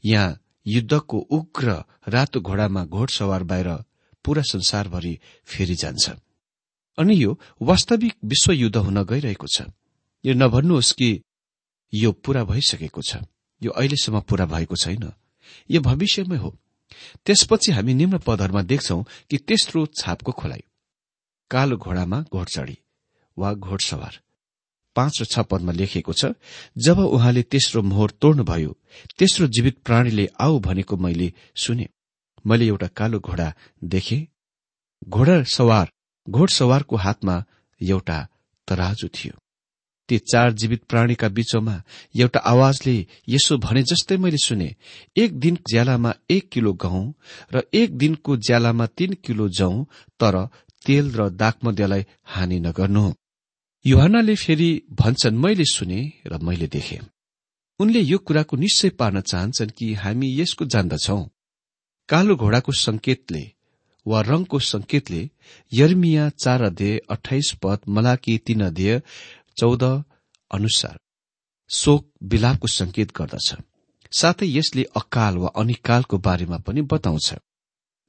यहाँ 0.04 0.38
युद्धको 0.66 1.18
उग्र 1.18 1.84
रातो 2.08 2.40
घोडामा 2.40 2.84
घोडसवार 2.84 3.42
बाहिर 3.42 3.68
पूरा 4.24 4.42
संसारभरि 4.42 5.18
फेरि 5.44 5.74
जान्छ। 5.74 6.10
अनि 6.98 7.24
यो 7.24 7.40
वास्तविक 7.62 8.14
विश्वयुद्ध 8.24 8.76
हुन 8.76 9.02
गइरहेको 9.02 9.46
छ। 9.46 9.62
यो 10.24 10.34
नभन्नुहोस् 10.34 10.92
कि 10.92 11.22
यो 11.94 12.12
पूरा 12.12 12.44
भइसकेको 12.44 13.02
छ। 13.02 13.16
यो 13.62 13.70
अहिलेसम्म 13.70 14.20
पूरा 14.20 14.46
भएको 14.46 14.76
छैन। 14.76 15.12
यो 15.70 15.80
भविष्यमै 15.80 16.36
हो। 16.36 16.58
त्यसपछि 17.26 17.72
हामी 17.72 17.94
निम्न 17.94 18.18
पदहरूमा 18.18 18.62
देख्छौ 18.62 19.02
कि 19.30 19.36
तेस्रो 19.38 19.86
छापको 20.00 20.32
खोलाइ। 20.32 20.62
कालो 21.50 21.76
घोडामा 21.76 22.18
घोडचडी 22.32 22.76
वा 23.36 23.52
घोडसवार 23.54 24.20
पाँच 24.96 25.20
र 25.20 25.24
छ 25.24 25.38
पदमा 25.50 25.72
लेखिएको 25.72 26.12
छ 26.12 26.32
जब 26.76 26.98
उहाँले 26.98 27.42
तेस्रो 27.42 27.82
मोहर 27.82 28.10
तोड्नुभयो 28.20 28.72
तेस्रो 29.18 29.46
जीवित 29.46 29.78
प्राणीले 29.84 30.28
आऊ 30.40 30.58
भनेको 30.60 30.96
मैले 30.96 31.32
सुने। 31.56 31.88
मैले 32.44 32.66
एउटा 32.66 32.86
कालो 32.96 33.18
घोडा 33.20 33.48
देखे। 33.84 34.18
घोडा 35.08 35.42
सवार 35.48 35.92
घोडसवारको 36.26 36.96
हातमा 36.96 37.36
एउटा 37.80 38.18
तराजु 38.68 39.08
थियो। 39.08 39.41
ती 40.08 40.18
चार 40.18 40.52
जीवित 40.52 40.82
प्राणीका 40.84 41.28
बीचमा 41.28 41.76
एउटा 42.16 42.40
आवाजले 42.44 42.96
यसो 43.28 43.58
भने 43.58 43.82
जस्तै 43.82 44.16
मैले 44.16 44.36
सुने 44.36 44.74
एक 45.16 45.38
दिन 45.38 45.54
ज्यालामा 45.70 46.12
एक 46.30 46.48
किलो 46.48 46.72
गहुँ 46.72 47.06
र 47.54 47.62
एक 47.74 47.96
दिनको 47.98 48.36
ज्यालामा 48.36 48.86
तीन 48.86 49.12
किलो 49.24 49.48
जौं 49.48 49.84
तर 50.20 50.36
तेल 50.86 51.12
र 51.14 51.28
दागमध्यलाई 51.30 52.04
हानि 52.24 52.58
नगर्नु। 52.60 53.12
युहानले 53.84 54.34
फेरि 54.34 54.70
भन्छन् 54.92 55.38
मैले 55.38 55.64
सुने 55.64 56.00
र 56.26 56.38
मैले 56.42 56.66
देखे। 56.66 56.98
उनले 57.80 58.00
यो 58.00 58.18
कुराको 58.18 58.56
निश्चय 58.56 58.88
पार्न 58.90 59.20
चाहन्छन् 59.20 59.70
कि 59.70 59.92
हामी 59.94 60.28
यसको 60.40 60.64
जान्दछौ। 60.64 61.20
कालो 62.08 62.36
घोडाको 62.36 62.72
संकेतले 62.72 63.42
वा 64.06 64.20
रंगको 64.20 64.58
संकेतले 64.58 65.30
यर्मिया 65.72 66.28
चार 66.28 66.62
अध्यय 66.62 67.00
अठाइस 67.10 67.52
पद 67.62 67.78
मलाकी 67.88 68.38
तीन 68.38 68.60
अध्यय 68.60 69.00
चौध 69.56 69.82
अनुसार 70.50 70.98
शोक 71.70 72.10
विलापको 72.22 72.66
संकेत 72.68 73.12
गर्दछ। 73.16 73.54
साथै 74.12 74.46
यसले 74.46 74.82
अकाल 74.96 75.36
वा 75.36 75.48
अनिकालको 75.56 76.18
बारेमा 76.18 76.58
पनि 76.58 76.80
बताउँछ। 76.82 77.34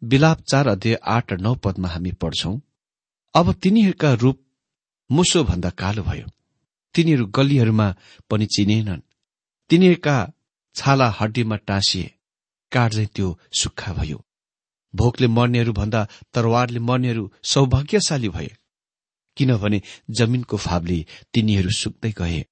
विलाप 0.01 0.41
चार 0.41 0.67
अध्यय 0.67 0.95
आठ 0.95 1.33
र 1.33 1.37
नौ 1.39 1.55
पदमा 1.55 1.87
हामी 1.87 2.11
पढ्छौं 2.11 2.55
अब 3.35 3.53
तिनीहरूका 3.53 4.13
रूप 4.13 4.37
मुसो 5.11 5.43
भन्दा 5.43 5.69
कालो 5.69 6.03
भयो। 6.03 6.27
तिनीहरू 6.95 7.25
गल्लीहरूमा 7.25 7.87
पनि 8.29 8.45
चिनिएनन् 8.45 9.07
तिनीहरूका 9.69 10.17
छाला 10.75 11.07
हड्डीमा 11.09 11.55
टाँसिए। 11.55 12.11
काठ 12.71 12.95
त्यो 13.15 13.39
सुक्खा 13.59 13.93
भयो। 13.93 14.25
भोकले 14.93 15.27
मर्नेहरू 15.27 15.73
भन्दा 15.73 16.07
तरवारले 16.33 16.79
मर्नेहरू 16.79 17.31
सौभाग्यशाली 17.43 18.29
भए। 18.29 18.51
किनभने 19.37 19.81
जमिनको 20.09 20.57
फावले 20.57 21.05
तिनीहरू 21.33 21.69
सुक्दै 21.69 22.11
गए। 22.11 22.45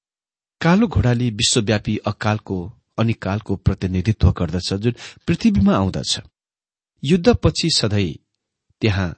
कालो 0.62 0.88
घोडाले 0.88 1.30
विश्वव्यापी 1.30 1.98
अकालको 1.98 2.74
अनिकालको 2.98 3.56
प्रतिनिधित्व 3.56 4.32
गर्दछ 4.32 4.74
जुन 4.74 4.94
पृथ्वीमा 5.28 5.76
आउँदछ। 5.76 6.20
युद्धपछि 7.04 7.70
सधैँ 7.70 8.14
त्यहाँ 8.82 9.10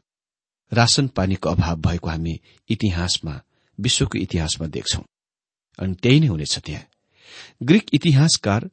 राशन 0.73 1.07
पानीको 1.07 1.49
अभाव 1.49 1.75
भएको 1.75 2.09
हामी 2.09 2.39
इतिहासमा 2.69 3.41
विश्वको 3.79 4.17
इतिहासमा 4.17 4.67
देख्छौं। 4.67 5.03
अनि 5.79 5.93
त्यही 5.93 6.19
नै 6.19 6.27
हुनेछ 6.27 6.59
त्यहाँ। 6.59 6.83
ग्रीक 7.63 7.85
इतिहासकार 7.93 8.69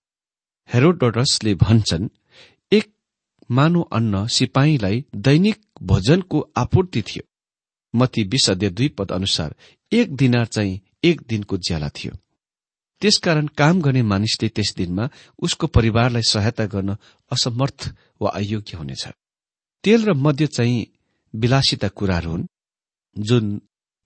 हेरोडोडसले 0.73 1.55
भन्छन् 1.55 2.09
मानव 3.51 3.83
अन्न 3.83 4.27
सिपाहीलाई 4.27 5.05
दैनिक 5.17 5.61
भोजनको 5.83 6.41
आपूर्ति 6.57 7.03
थियो। 7.03 7.30
मती 7.95 8.23
विश 8.25 8.51
अध्यय 8.51 8.71
दुई 8.71 8.89
पद 8.89 9.13
अनुसार 9.13 9.55
एक 9.93 10.17
दिनार 10.17 10.47
चाहिँ 10.47 10.81
एक 11.05 11.23
दिनको 11.29 11.57
ज्याला 11.57 11.89
थियो। 11.89 12.13
त्यसकारण 13.01 13.47
काम 13.47 13.81
गर्ने 13.81 14.03
मानिसले 14.03 14.49
त्यस 14.49 14.75
दिनमा 14.77 15.09
उसको 15.43 15.67
परिवारलाई 15.67 16.23
सहायता 16.23 16.67
गर्न 16.67 16.97
असमर्थ 17.33 17.95
वा 18.21 18.31
अयोग्य 18.31 18.77
हुनेछ। 18.77 19.09
तेल 19.85 20.05
र 20.05 20.13
मध्य 20.13 20.47
चाहिँ 20.47 20.87
विलासिता 21.35 21.89
कुराहरू 21.89 22.31
हुन् 22.31 22.47
जुन 23.19 23.61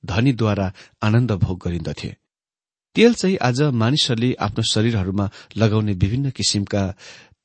धनीद्वारा 0.04 0.72
आनन्द 1.02 1.32
भोग 1.32 1.62
गरिन्दथे। 1.64 2.16
तेल 2.96 3.14
चाहिँ 3.14 3.38
आज 3.42 3.62
मानिसहरूले 3.62 4.34
आफ्नो 4.34 4.62
शरीरहरूमा 4.62 5.30
लगाउने 5.56 5.92
विभिन्न 5.92 6.30
किसिमका 6.30 6.94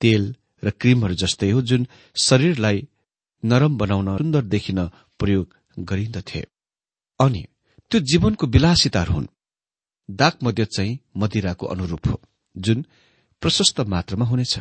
तेल 0.02 0.36
र 0.64 0.70
क्रिमहरू 0.70 1.14
जस्तै 1.14 1.52
हो 1.52 1.62
जुन 1.62 1.88
शरीरलाई 2.24 2.88
नरम 3.44 3.78
बनाउन 3.78 4.18
सुन्दर 4.18 4.42
देखिन 4.46 4.88
प्रयोग 5.20 5.59
गरिन्दथे। 5.80 6.42
अनि 7.20 7.44
त्यो 7.92 8.00
जीवनको 8.02 8.48
विलासिताहरू 8.48 9.14
हुन्। 9.14 9.28
दाग 10.10 10.34
मध्य 10.44 10.66
चाहिँ 10.66 11.00
मदिराको 11.18 11.66
अनुरूप 11.66 12.08
हो 12.08 12.22
जुन 12.56 12.86
प्रशस्त 13.42 13.80
मात्रामा 13.82 14.26
हुनेछ। 14.26 14.60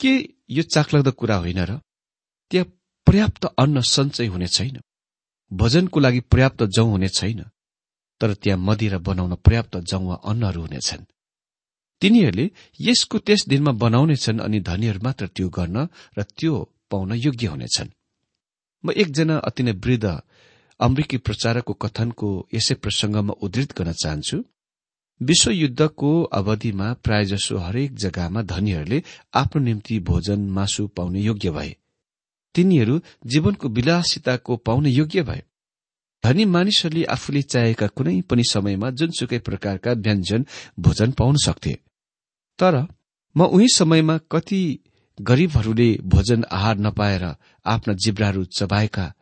के 0.00 0.12
यो 0.50 0.62
चाखलाग्दो 0.62 1.12
कुरा 1.12 1.36
होइन 1.36 1.60
र 1.64 1.78
त्यहाँ 2.50 2.66
पर्याप्त 3.06 3.44
अन्न 3.58 3.80
सञ्चय 3.80 4.26
हुने 4.26 4.46
छैन? 4.46 4.76
भोजनको 5.52 6.00
लागि 6.00 6.20
पर्याप्त 6.20 6.62
जौं 6.64 6.88
हुने 6.90 7.08
छैन 7.08 7.40
तर 8.20 8.34
त्यहाँ 8.34 8.58
मदिरा 8.58 8.98
बनाउन 8.98 9.34
पर्याप्त 9.34 9.76
जौं 9.76 10.02
वा 10.06 10.14
अन्नहरू 10.14 10.60
हुनेछन्। 10.60 11.04
तिनीहरूले 12.00 12.50
यसको 12.80 13.18
त्यस 13.18 13.48
दिनमा 13.48 13.72
बनाउनेछन् 13.72 14.40
अनि 14.40 14.60
धनीहरू 14.60 15.00
मात्र 15.02 15.26
त्यो 15.26 15.48
गर्न 15.48 15.88
र 16.18 16.22
त्यो 16.22 16.54
पाउन 16.90 17.12
योग्य 17.12 17.46
हुनेछन्। 17.46 17.88
म 18.84 18.92
एकजना 18.92 19.36
अति 19.38 19.62
नै 19.62 19.72
वृद्ध 19.72 20.06
अमेरिकी 20.80 21.16
प्रचारकको 21.16 21.72
कथनको 21.74 22.28
यसै 22.54 22.74
प्रसंगमा 22.74 23.34
उद्धृत 23.42 23.70
गर्न 23.78 23.92
चाहन्छु। 23.92 24.36
विश्वयुद्धको 25.20 26.10
अवधिमा 26.22 26.92
प्रायजसो 27.04 27.58
हरेक 27.58 27.94
जग्गामा 27.94 28.42
धनीहरूले 28.42 29.02
आफ्नो 29.34 29.62
निम्ति 29.62 29.98
भोजन 30.00 30.40
मासु 30.50 30.86
पाउने 30.86 31.20
योग्य 31.20 31.50
भए। 31.50 31.76
तिनीहरू 32.54 33.00
जीवनको 33.26 33.68
विलासिताको 33.68 34.56
पाउने 34.56 34.90
योग्य 34.90 35.22
भए। 35.22 35.42
धनी 36.24 36.44
मानिसहरूले 36.44 37.04
आफूले 37.04 37.42
चाहेका 37.42 37.86
कुनै 37.86 38.20
पनि 38.20 38.44
समयमा 38.50 38.90
जुनसुकै 38.90 39.38
प्रकारका 39.38 39.92
व्यञ्जन 39.92 40.46
भोजन 40.80 41.12
पाउन 41.12 41.36
सक्थे। 41.36 41.74
तर 42.58 42.74
म 43.36 43.46
उही 43.46 43.68
समयमा 43.68 44.18
कति 44.30 44.62
गरीबहरूले 45.20 45.90
भोजन 46.04 46.44
आहार 46.50 46.78
नपाएर 46.78 47.24
आफ्ना 47.66 47.94
जिब्राहरू 47.94 48.44
चबाएका 48.44 49.12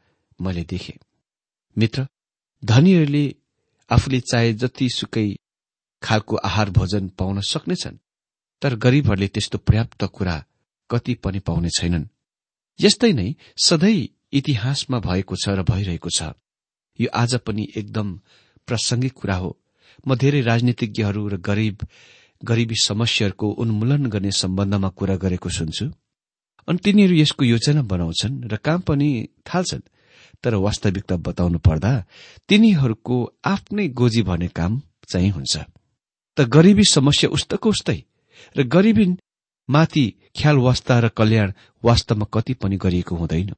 मैले 0.40 0.64
देखे। 0.64 0.98
मित्र 1.76 2.06
धनीहरूले 2.64 3.24
आफूले 3.90 4.20
चाहे 4.20 4.52
जतिसुकै 4.52 5.28
खालको 6.02 6.36
आहार 6.36 6.70
भोजन 6.70 7.08
पाउन 7.08 7.40
सक्नेछन् 7.40 8.02
तर 8.62 8.74
गरीबहरूले 8.76 9.28
त्यस्तो 9.28 9.58
पर्याप्त 9.58 10.04
कुरा 10.04 10.36
कति 10.90 11.14
पनि 11.14 11.38
पाउने 11.38 11.68
छैनन्। 11.68 12.06
यस्तै 12.80 13.12
नै 13.12 13.34
सधैँ 13.64 14.08
इतिहासमा 14.32 14.98
भएको 14.98 15.36
छ 15.36 15.48
र 15.48 15.62
भइरहेको 15.62 16.10
छ। 16.10 16.32
यो 16.98 17.08
आज 17.14 17.34
पनि 17.36 17.68
एकदम 17.76 18.08
प्रासंगिक 18.66 19.12
कुरा 19.12 19.36
हो। 19.36 19.50
म 20.06 20.14
धेरै 20.14 20.40
राजनीतिज्ञहरू 20.40 21.28
र 21.28 21.36
गरीब 21.36 21.86
गरीबी 22.44 22.76
समस्याहरूको 22.82 23.46
उन्मूलन 23.52 24.06
गर्ने 24.06 24.30
सम्बन्धमा 24.30 24.88
कुरा 24.88 25.16
गरेको 25.16 25.48
सुन्छु। 25.48 25.86
अनि 26.68 26.78
तिनीहरू 26.78 27.14
यसको 27.14 27.44
योजना 27.44 27.82
बनाउँछन् 27.82 28.44
र 28.44 28.56
काम 28.56 28.80
पनि 28.80 29.28
थाल्छन्। 29.46 29.88
तर 30.44 30.54
वास्तविकता 30.54 31.16
बताउनु 31.16 31.58
पर्दा 31.58 31.92
तिनीहरूको 32.48 33.16
आफ्नै 33.44 33.88
गोजी 33.88 34.22
भन्ने 34.22 34.48
काम 34.48 34.82
चाहिँ 35.08 35.30
हुन्छ। 35.30 35.54
त 36.36 36.40
गरीबी 36.40 36.84
समस्या 36.84 37.30
उस्तको 37.30 37.68
उस्तै 37.70 37.98
र 38.56 38.62
गरीबी 38.62 39.06
माथि 39.68 40.04
ख्याल 40.36 40.56
वास्ता 40.56 40.98
र 40.98 41.08
कल्याण 41.08 41.52
वास्तवमा 41.84 42.26
कति 42.34 42.54
पनि 42.54 42.76
गरिएको 42.76 43.16
हुँदैन। 43.16 43.50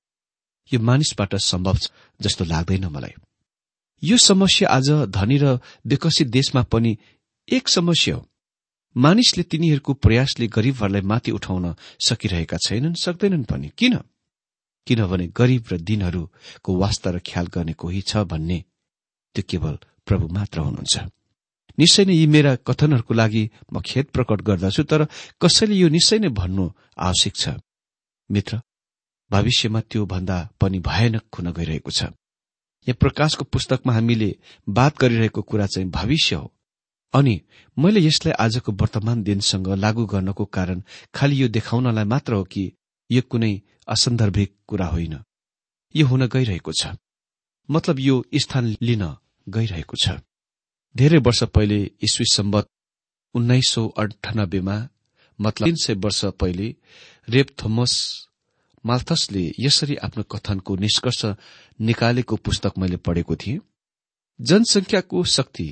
यो 0.73 0.81
मानिसबाट 0.81 1.35
सम्भव 1.35 1.77
छ 1.77 1.91
जस्तो 2.21 2.45
लाग्दैन 2.45 2.85
मलाई। 2.85 3.15
यो 4.03 4.17
समस्या 4.19 4.69
आज 4.69 4.91
धनी 5.09 5.37
र 5.39 5.59
विकसित 5.87 6.29
देशमा 6.29 6.63
पनि 6.63 6.99
एक 7.49 7.69
समस्या 7.69 8.15
हो। 8.15 8.29
मानिसले 8.97 9.43
तिनीहरूको 9.43 9.93
प्रयासले 9.95 10.47
गरीबहरूलाई 10.47 11.03
माथि 11.03 11.31
उठाउन 11.31 11.75
सकिरहेका 11.99 12.57
छैनन् 12.57 12.95
सक्दैनन् 12.95 13.45
पनि। 13.45 13.69
किन? 13.79 13.95
किनभने 14.87 15.27
गरीब 15.37 15.65
र 15.73 15.77
दिनहरूको 15.79 16.71
वास्ता 16.77 17.11
र 17.11 17.19
ख्याल 17.19 17.47
गर्ने 17.47 17.73
कोही 17.73 18.01
छ 18.01 18.17
भन्ने 18.29 18.59
त्यो 19.35 19.43
केवल 19.49 19.75
प्रभु 20.07 20.29
मात्र 20.29 20.61
हुनुहुन्छ। 20.61 20.95
निश्चय 21.79 22.05
नै 22.05 22.15
यी 22.15 22.27
मेरा 22.27 22.53
कथनहरूको 22.63 23.15
लागि 23.15 23.51
म 23.73 23.81
खेद 23.81 24.07
प्रकट 24.15 24.41
गर्दछु 24.43 24.83
तर 24.83 25.07
कसैले 25.41 25.75
यो 25.75 25.89
निश्चय 25.89 26.19
नै 26.19 26.29
भन्नु 26.29 26.65
आवश्यक 26.99 27.35
छ। 27.37 27.45
मित्र 28.31 28.61
भविष्यमा 29.31 29.81
त्यो 29.81 30.07
भन्दा 30.07 30.37
पनि 30.61 30.79
भयानक 30.79 31.25
हुन 31.35 31.53
गइरहेको 31.53 31.91
छ। 31.91 32.03
यहाँ 32.87 33.01
प्रकाशको 33.01 33.45
पुस्तकमा 33.45 33.93
हामीले 33.93 34.31
बात 34.69 34.99
गरिरहेको 35.01 35.43
कुरा 35.43 35.67
चाहिँ 35.67 35.91
भविष्य 35.91 36.37
हो। 36.37 36.53
अनि 37.15 37.41
मैले 37.77 38.01
यसलाई 38.01 38.33
आजको 38.45 38.73
वर्तमान 38.73 39.23
दिनसँग 39.23 39.69
लागू 39.75 40.07
गर्नको 40.07 40.45
कारण 40.45 40.83
खालि 41.15 41.43
यो 41.43 41.49
देखाउनलाई 41.49 42.05
मात्र 42.05 42.33
हो 42.35 42.45
कि 42.45 42.65
यो 43.11 43.23
कुनै 43.31 43.53
असन्दर्भिक 43.89 44.55
कुरा 44.69 44.87
होइन। 44.87 45.15
यो 45.95 46.07
हुन 46.07 46.27
गइरहेको 46.27 46.73
छ। 46.73 46.97
मतलब 47.69 47.99
यो 48.01 48.25
स्थान 48.35 48.77
लिन 48.83 49.05
गइरहेको 49.49 49.97
छ। 49.97 50.19
धेरै 50.97 51.19
वर्ष 51.19 51.43
पहिले 51.55 51.79
ईस्वी 52.05 52.27
सम्बत 52.33 52.67
उन्नाइस 53.35 53.69
सौ 53.71 53.87
अन्ठानब्बेमा 53.89 54.77
मतलब 55.39 55.67
तीन 55.67 55.77
सय 55.77 55.95
वर्ष 55.95 56.25
पहिले 56.41 56.75
रेप 57.29 57.49
थोमस 57.63 57.93
माल्थसले 58.85 59.45
यसरी 59.59 59.97
आफ्नो 59.97 60.23
कथनको 60.23 60.77
निष्कर्ष 60.77 61.25
निकालेको 61.81 62.37
पुस्तक 62.37 62.79
मैले 62.79 62.97
पढेको 62.97 63.37
थिएँ। 63.37 63.61
जनसंख्याको 64.41 65.25
शक्ति 65.25 65.67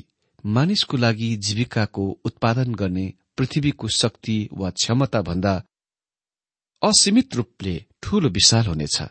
मानिसको 0.44 0.96
लागि 0.96 1.36
जीविकाको 1.36 2.18
उत्पादन 2.24 2.74
गर्ने 2.74 3.12
पृथ्वीको 3.36 3.88
शक्ति 3.88 4.48
वा 4.52 4.70
क्षमता 4.70 5.22
भन्दा 5.22 5.54
असीमित 6.82 7.34
रूपले 7.34 7.84
ठूलो 8.02 8.28
विशाल 8.28 8.66
हुनेछ। 8.66 9.02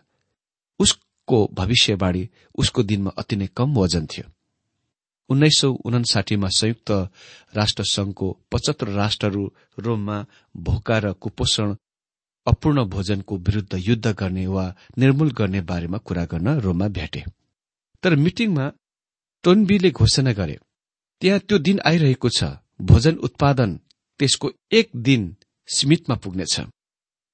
उसको 0.79 1.47
भविष्यवाणी 1.53 2.29
उसको 2.55 2.83
दिनमा 2.83 3.11
अति 3.17 3.35
नै 3.35 3.47
कम 3.47 3.75
वजन 3.75 4.05
थियो। 4.05 4.31
उन्नाइस 5.29 5.59
सौ 5.59 5.71
उनासाठीमा 5.71 6.47
संयुक्त 6.47 6.91
राष्ट्र 7.55 7.83
संघको 7.83 8.27
पचहत्तर 8.51 8.87
राष्ट्रहरू 8.87 9.43
रोममा 9.79 10.25
भोका 10.57 10.97
र 10.97 11.13
कुपोषण 11.13 11.75
अपूर्ण 12.47 12.83
भोजनको 12.85 13.37
विरूद्ध 13.37 13.73
युद्ध 13.73 14.07
गर्ने 14.07 14.47
वा 14.47 14.65
निर्मूल 14.97 15.31
गर्ने 15.31 15.61
बारेमा 15.61 15.97
कुरा 15.97 16.25
गर्न 16.25 16.59
रोममा 16.59 16.87
भेटे। 16.87 17.23
तर 18.03 18.15
मिटिङमा 18.15 18.71
टोनबीले 19.43 19.91
घोषणा 19.91 20.31
गरे। 20.31 20.57
त्यहाँ 21.21 21.39
त्यो 21.39 21.57
दिन 21.57 21.79
आइरहेको 21.85 22.29
छ। 22.29 22.43
भोजन 22.81 23.15
उत्पादन 23.25 23.79
त्यसको 24.19 24.51
एक 24.71 24.89
दिन 25.07 25.21
सीमितमा 25.69 26.15
पुग्नेछ। 26.15 26.55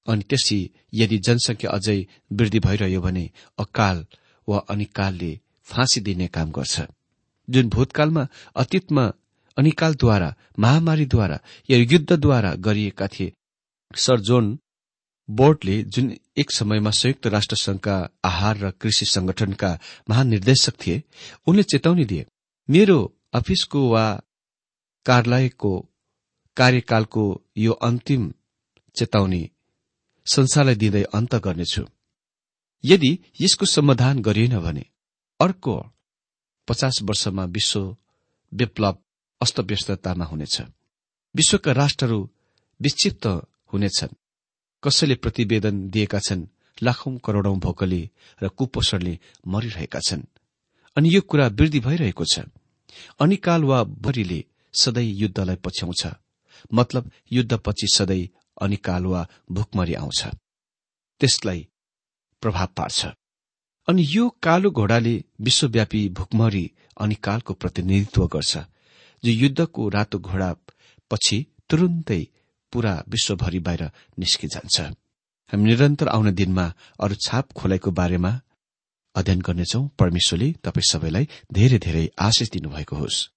अनि 0.07 0.23
त्यसै 0.29 0.59
यदि 0.93 1.17
जनसंख्या 1.27 1.71
अझै 1.71 1.99
वृद्धि 2.31 2.59
भइरह्यो 2.59 3.01
भने 3.01 3.25
अकाल 3.57 4.05
वा 4.47 4.57
अनिकालले 4.69 5.31
फाँसी 5.63 5.99
दिने 6.07 6.27
काम 6.27 6.51
गर्छ। 6.51 6.75
जुन 7.47 7.69
भूतकालमा 7.69 8.27
अतीतमा 8.55 9.05
अनिकालद्वारा 9.57 10.29
महामारीद्वारा 10.59 11.37
या 11.69 11.77
युद्धद्वारा 11.77 12.53
गरिएका 12.55 13.07
थिए 13.07 13.33
सर 13.95 14.19
जोन 14.19 14.57
बोर्डले 15.29 15.83
जुन 15.83 16.05
एक 16.37 16.51
समयमा 16.51 16.91
संयुक्त 16.91 17.27
राष्ट्र 17.27 17.55
संघका 17.55 17.95
आहार 18.25 18.57
र 18.57 18.71
कृषि 18.81 19.05
संगठनका 19.05 19.71
महानिर्देशक 20.09 20.75
थिए 20.81 21.03
उनले 21.47 21.63
चेतावनी 21.63 22.05
दिए 22.05 22.25
मेरो 22.69 22.99
अफिसको 23.37 23.79
वा 23.89 24.05
कार्यालयको 25.05 25.73
कार्यकालको 26.57 27.23
यो 27.57 27.73
अन्तिम 27.87 28.23
चेतावनी 28.95 29.43
संसारलाई 30.25 30.75
दिँदै 30.75 31.03
अन्त 31.17 31.35
गर्नेछु। 31.35 31.83
यदि 32.83 33.11
यसको 33.41 33.65
समाधान 33.65 34.21
गरिएन 34.21 34.59
भने 34.59 34.85
अर्को 35.39 35.75
पचास 36.67 36.99
वर्षमा 37.03 37.43
विश्व 37.45 37.81
विप्लव 38.53 38.97
अस्तव्यस्ततामा 39.41 40.25
हुनेछ। 40.25 40.55
विश्वका 41.35 41.71
राष्ट्रहरू 41.71 42.19
विक्षिप्त 42.81 43.25
हुनेछन्। 43.73 44.17
कसैले 44.83 45.15
प्रतिवेदन 45.15 45.75
दिएका 45.89 46.19
छन् 46.19 46.47
लाखौं 46.83 47.17
करोड़ौं 47.17 47.57
भोकली 47.59 48.03
र 48.43 48.47
कुपोषणले 48.47 49.13
मरिरहेका 49.47 49.99
छन्। 49.99 50.23
अनि 50.97 51.15
यो 51.15 51.21
कुरा 51.21 51.47
वृद्धि 51.47 51.79
भइरहेको 51.79 52.25
छ। 52.25 52.39
अनिकाल 53.19 53.63
वा 53.63 53.83
भरीले 53.83 54.43
सधैँ 54.73 55.11
युद्धलाई 55.13 55.55
पछ्याउँछ। 55.55 56.07
मतलब 56.73 57.11
युद्धपछि 57.31 57.87
सधैँ 57.93 58.27
अनिकाल 58.61 59.05
वा 59.05 59.27
भुकमरी 59.51 59.93
आउँछ। 59.93 60.25
त्यसलाई 61.21 61.67
प्रभाव 62.43 62.67
पार्छ। 62.77 63.05
अनि 63.87 64.05
यो 64.09 64.29
कालो 64.43 64.69
घोडाले 64.71 65.13
विश्वव्यापी 65.41 66.07
भुकमरी 66.09 66.65
अनिकालको 67.01 67.53
प्रतिनिधित्व 67.53 68.25
गर्छ 68.27 68.57
जो 69.23 69.31
युद्धको 69.31 69.89
रातो 69.89 70.19
घोडा 70.19 70.49
पछि 71.11 71.37
तुरुन्तै 71.69 72.21
पूरा 72.73 72.93
विश्वभरि 73.09 73.59
बाहिर 73.59 73.83
निस्किजान्छ। 74.19 74.81
हामी 75.49 75.63
निरन्तर 75.63 76.07
आउने 76.07 76.31
दिनमा 76.31 76.65
अरू 76.99 77.15
छाप 77.15 77.51
खोलाइको 77.51 77.91
बारेमा 77.91 78.31
अध्ययन 79.17 79.39
गर्नेछौ। 79.39 79.81
परमेश्वरले 79.99 80.51
तपाईँ 80.63 80.89
सबैलाई 80.91 81.27
धेरै 81.53 81.77
धेरै 81.77 82.09
आशिष 82.19 82.49
दिनुभएको 82.49 82.95
होस्। 82.95 83.27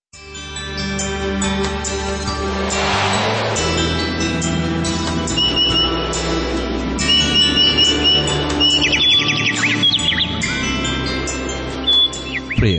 प्रिय 12.60 12.78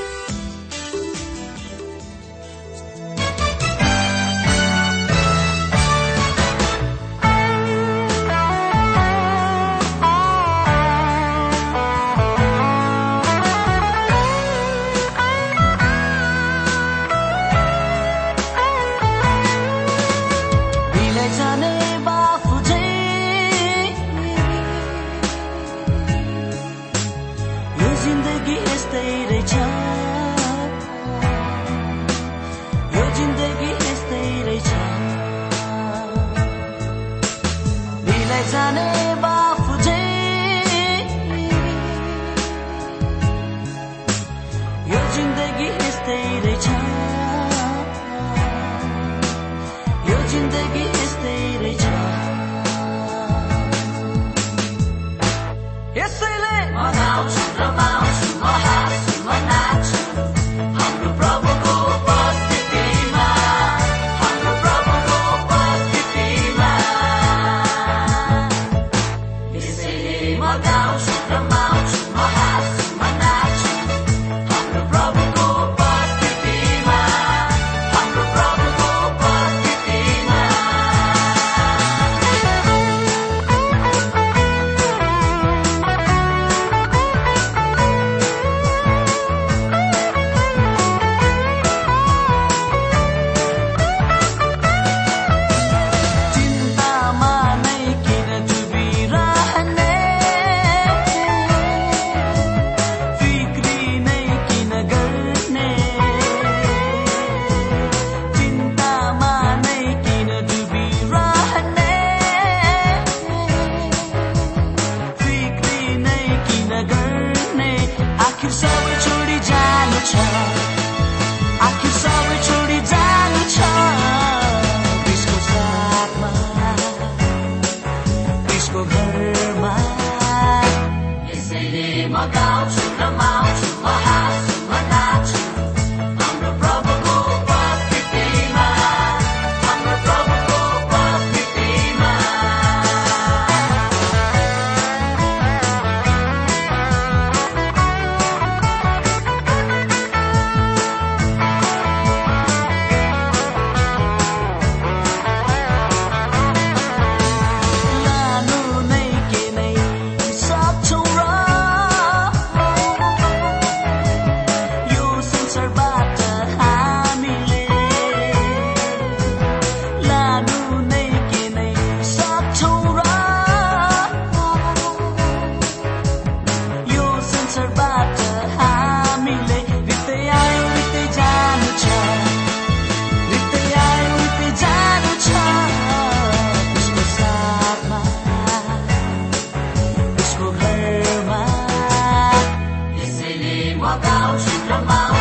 house. 194.37 195.20